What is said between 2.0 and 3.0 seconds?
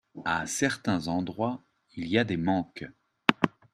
y a des manques.